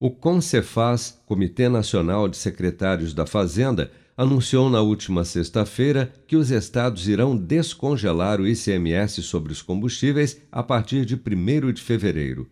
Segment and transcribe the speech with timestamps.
[0.00, 7.08] O CONCEFAS, Comitê Nacional de Secretários da Fazenda, anunciou na última sexta-feira que os estados
[7.08, 12.48] irão descongelar o ICMS sobre os combustíveis a partir de 1 de fevereiro.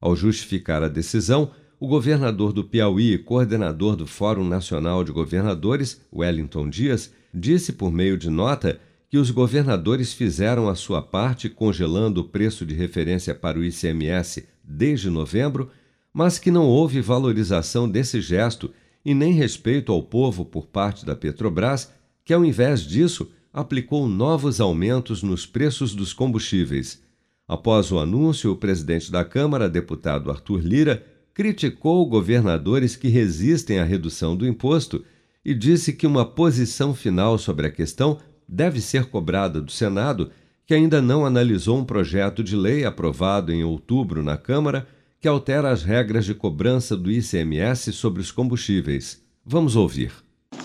[0.00, 6.00] Ao justificar a decisão, o governador do Piauí e coordenador do Fórum Nacional de Governadores,
[6.12, 8.78] Wellington Dias, disse por meio de nota
[9.10, 14.46] que os governadores fizeram a sua parte congelando o preço de referência para o ICMS
[14.62, 15.68] desde novembro
[16.14, 18.70] mas que não houve valorização desse gesto
[19.04, 21.92] e nem respeito ao povo por parte da Petrobras,
[22.24, 27.02] que ao invés disso aplicou novos aumentos nos preços dos combustíveis.
[27.46, 33.84] Após o anúncio, o presidente da Câmara, deputado Arthur Lira, criticou governadores que resistem à
[33.84, 35.04] redução do imposto
[35.44, 40.30] e disse que uma posição final sobre a questão deve ser cobrada do Senado,
[40.64, 44.86] que ainda não analisou um projeto de lei aprovado em outubro na Câmara
[45.24, 49.22] que altera as regras de cobrança do ICMS sobre os combustíveis.
[49.42, 50.12] Vamos ouvir.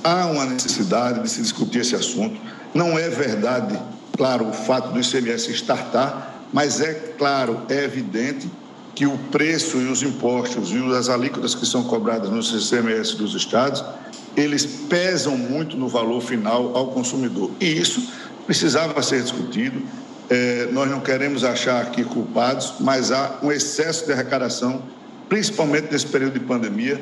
[0.03, 2.37] Há uma necessidade de se discutir esse assunto.
[2.73, 3.79] Não é verdade,
[4.17, 8.49] claro, o fato do ICMS estartar, mas é claro, é evidente
[8.93, 13.35] que o preço e os impostos e as alíquotas que são cobradas no ICMS dos
[13.35, 13.81] estados,
[14.35, 17.49] eles pesam muito no valor final ao consumidor.
[17.61, 18.11] E isso
[18.45, 19.81] precisava ser discutido,
[20.29, 24.81] é, nós não queremos achar aqui culpados, mas há um excesso de arrecadação,
[25.27, 26.99] principalmente nesse período de pandemia,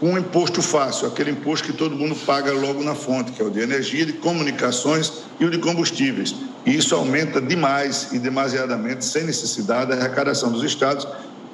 [0.00, 3.44] com um imposto fácil, aquele imposto que todo mundo paga logo na fonte, que é
[3.44, 6.34] o de energia, de comunicações e o de combustíveis.
[6.64, 11.06] E isso aumenta demais e demasiadamente, sem necessidade, a arrecadação dos estados,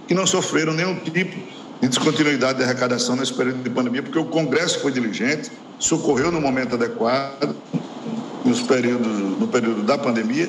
[0.07, 1.37] que não sofreram nenhum tipo
[1.81, 6.41] de descontinuidade de arrecadação nesse período de pandemia, porque o Congresso foi diligente, socorreu no
[6.41, 7.55] momento adequado,
[8.45, 10.49] nos períodos, no período da pandemia,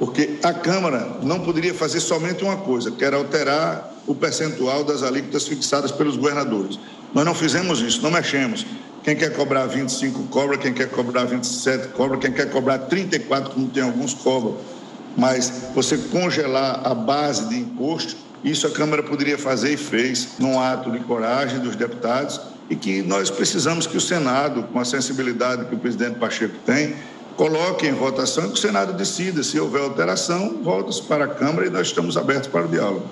[0.00, 5.02] porque a Câmara não poderia fazer somente uma coisa, que era alterar o percentual das
[5.02, 6.78] alíquotas fixadas pelos governadores.
[7.12, 8.64] Nós não fizemos isso, não mexemos.
[9.04, 13.68] Quem quer cobrar 25 cobra, quem quer cobrar 27 cobra, quem quer cobrar 34, como
[13.68, 14.56] tem alguns, cobram.
[15.18, 20.58] Mas você congelar a base de imposto, isso a Câmara poderia fazer e fez num
[20.58, 22.40] ato de coragem dos deputados
[22.70, 26.94] e que nós precisamos que o Senado, com a sensibilidade que o presidente Pacheco tem,
[27.36, 29.42] coloque em votação e que o Senado decida.
[29.42, 33.08] Se houver alteração, volta-se para a Câmara e nós estamos abertos para o diálogo.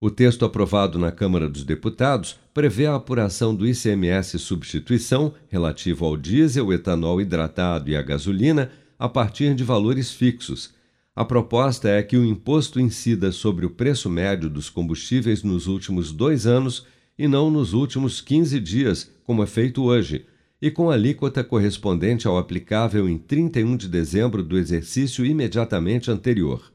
[0.00, 6.16] O texto aprovado na Câmara dos Deputados prevê a apuração do ICMS substituição relativo ao
[6.16, 10.74] diesel, etanol hidratado e à gasolina a partir de valores fixos.
[11.14, 16.10] A proposta é que o imposto incida sobre o preço médio dos combustíveis nos últimos
[16.10, 16.86] dois anos
[17.18, 20.26] e não nos últimos 15 dias, como é feito hoje,
[20.62, 26.72] e com alíquota correspondente ao aplicável em 31 de dezembro do exercício imediatamente anterior.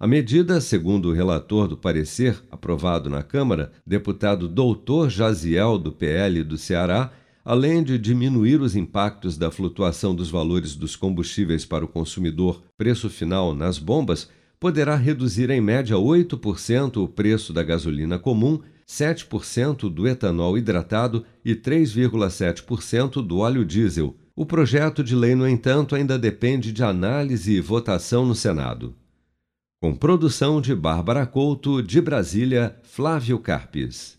[0.00, 6.42] A medida, segundo o relator do parecer aprovado na Câmara, deputado Doutor Jaziel do PL
[6.42, 7.12] do Ceará,
[7.44, 13.10] além de diminuir os impactos da flutuação dos valores dos combustíveis para o consumidor preço
[13.10, 20.08] final nas bombas, poderá reduzir em média 8% o preço da gasolina comum 7% do
[20.08, 24.16] etanol hidratado e 3,7% do óleo diesel.
[24.34, 28.94] O projeto de lei, no entanto, ainda depende de análise e votação no Senado.
[29.80, 34.17] Com produção de Bárbara Couto, de Brasília, Flávio Carpes.